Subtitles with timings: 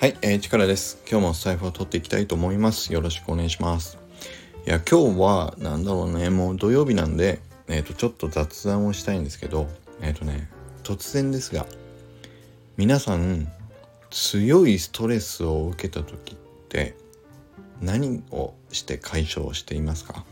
[0.00, 0.96] はい、えー、力です。
[1.06, 2.90] 今日も財布を取っていきたいと思います。
[2.90, 3.98] よろしくお願いします。
[4.66, 9.68] いや、今日は、なんだろうね、もう土曜日なんで、えっ、ー、と、ちょっと雑談をしたいんですけど、
[10.00, 10.48] えっ、ー、とね、
[10.84, 11.66] 突然ですが、
[12.78, 13.52] 皆さん、
[14.08, 16.36] 強いストレスを受けた時っ
[16.70, 16.96] て、
[17.82, 20.24] 何をして解消していますか？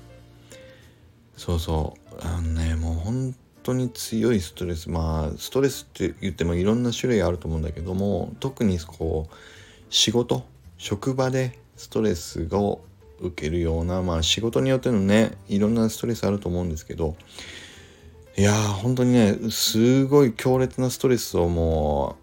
[1.36, 3.36] そうそう、あのね、もう本
[3.68, 4.88] 当に強いストレス。
[4.88, 9.34] まあストレスって言ってもいろんな種類あると思うんだけども特にこう
[9.90, 10.44] 仕事
[10.78, 12.80] 職場でストレスを
[13.20, 17.16] 受けるようなまあ仕事によってのねいろんなストレスあると思うんですけど
[18.36, 22.16] いやー本当にねすごい強烈なストレスをも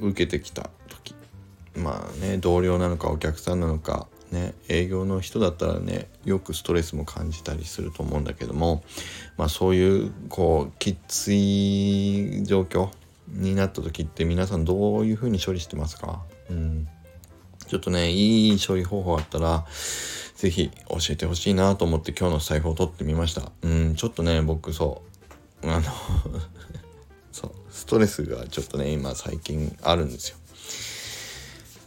[0.00, 1.14] う受けてきた時。
[1.76, 8.82] まあね同僚なのかお客さんなのかね営業の人だったらねよくストレスも感じたりすると思うんだけども
[9.36, 12.90] まあそういうこうきつい状況
[13.28, 16.22] になった時って皆さんどういうふうに処理してますか？
[16.50, 16.88] うん
[17.66, 19.66] ちょっとね、いい処理方法あったら、
[20.36, 23.52] ぜひ教えてほしいなと思って今日の財布を取ってみました。
[23.60, 25.02] うん、ちょっとね、僕そ
[25.62, 25.82] う、あの
[27.30, 30.38] そう、ストレスがちょっとね、今最近あるんですよ。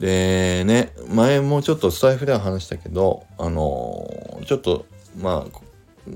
[0.02, 4.88] でね、前もちょっとスタイフでは話したけど、あのちょっと、
[5.20, 6.12] まあ、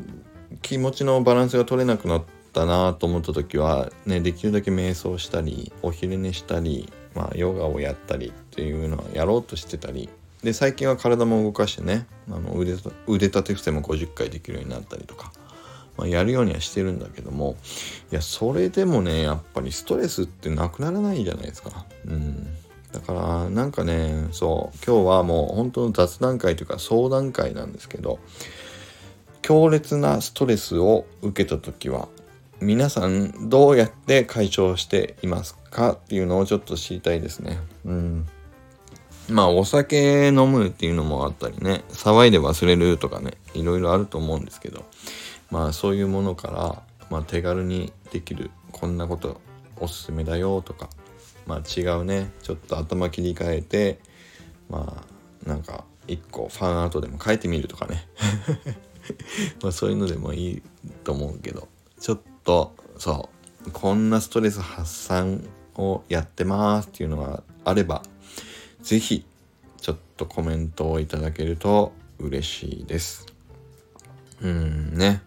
[0.63, 10.09] 気持ちのバランスが取れなくなったなと思った時は、ね、できるだけ瞑想したり、お昼寝したり、まあ、ヨガをやったりっていうのはやろうとしてたり
[10.43, 12.73] で最近は体も動かしてねあの腕
[13.07, 15.31] 腕立て伏せも50回できるようになったりとか、
[15.97, 17.55] まあ、やるようにはしてるんだけども
[18.11, 21.85] いやそれでもねやっぱりストレスってなくならないじゃないですか。
[22.05, 22.34] うん
[22.95, 28.19] だからなんかねそう今日はもう本当の雑談会というか相談会なんですけど
[29.41, 32.07] 強烈なストレスを受けた時は
[32.61, 37.59] 皆さんどうやって解消していますかっていうのをちょっと知りたいですね。
[37.83, 38.25] うん。
[39.29, 44.85] まあお酒飲むっていうのもあったりね、騒いで忘れるとかね、いろいろあると思うんですけど、
[45.51, 49.41] まあそういうものから、まあ手軽にできる、こんなこと
[49.77, 50.89] おすすめだよとか、
[51.45, 53.99] まあ違うね、ちょっと頭切り替えて、
[54.69, 55.03] ま
[55.45, 58.07] あなんか一個ファンアートでも書いてみるとかね。
[59.61, 60.61] まあそういうのでもいい
[61.03, 61.67] と思うけど、
[61.99, 63.71] ちょっとそう。
[63.71, 65.43] こんなストレス発散
[65.75, 68.03] をやってますっていうのがあれば
[68.83, 69.25] 是非
[69.77, 73.25] ちょっとコメントをいただけると嬉しいです。
[74.41, 75.21] うんね。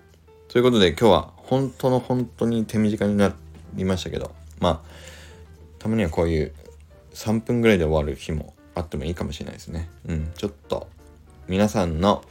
[0.49, 3.35] ということで今日は本当の本当に手短にな
[3.75, 4.33] りましたけど。
[4.61, 5.18] まあ
[5.79, 6.53] たまにはこういう
[7.15, 10.89] 3分ぐらいで終わる日もあってもいいかもしれないですねうんちょっと
[11.49, 12.23] 皆さんの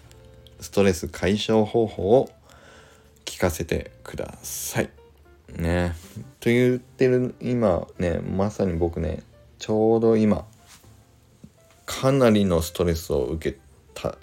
[0.59, 2.29] ストレス解消方法を
[3.25, 4.89] 聞かせてください。
[5.55, 5.95] ね。
[6.39, 9.23] と言ってる今ね、まさに僕ね、
[9.59, 10.45] ちょうど今、
[11.85, 13.57] かなりのストレスを受け
[13.93, 14.17] た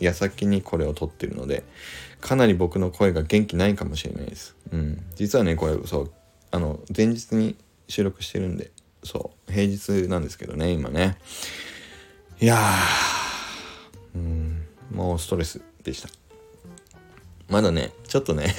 [0.00, 1.64] 矢先にこれを撮ってるので、
[2.20, 4.56] かなり僕の声が元気ないかもしれないです。
[4.72, 5.04] うん。
[5.14, 6.12] 実はね、これ、そう、
[6.50, 7.56] あの、前日に
[7.88, 8.70] 収録してるんで、
[9.02, 11.18] そう、平日なんですけどね、今ね。
[12.40, 16.08] いやー、うん、もうストレスでした。
[17.48, 18.54] まだね、ちょっとね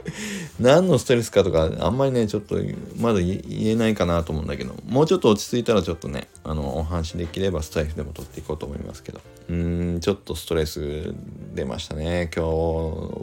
[0.58, 2.56] 何のストレスかとか、あんまりね、ちょっと
[2.96, 11.14] まだ言えないかなと思うんだけど、もうちょっと落ち着いたらちょっとね、あの、お話できればスタイフでも撮っていこうと思いますけど、うーん、ちょっとストレス
[11.54, 12.50] 出ましたね、今日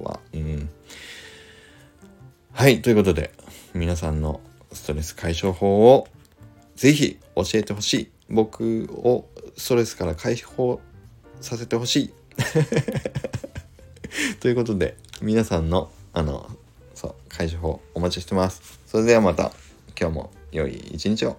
[0.04, 0.20] は。
[0.34, 0.70] うん。
[2.52, 3.32] はい、ということで、
[3.74, 6.07] 皆さんのストレス解消法を
[6.75, 8.12] ぜひ教えてほしい。
[8.30, 10.80] 僕をストレスから解放
[11.41, 12.13] させてほしい。
[14.40, 16.50] ということで、皆さんの、あの、
[16.96, 18.79] そう、解消法お待ちしてます。
[18.85, 19.52] それではまた、
[20.00, 21.38] 今日も良い一日を。